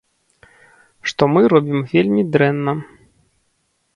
[1.11, 2.73] Што мы робім вельмі дрэнна.